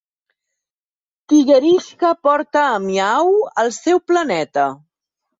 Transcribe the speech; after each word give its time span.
Tigerishka 1.33 2.13
porta 2.27 2.63
a 2.69 2.79
Miaow 2.85 3.29
al 3.65 3.69
seu 3.77 4.01
planeta. 4.13 4.65